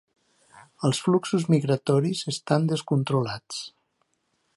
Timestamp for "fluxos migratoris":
1.07-2.23